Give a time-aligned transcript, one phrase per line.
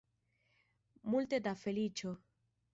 [1.15, 2.19] Multe da feliĉo.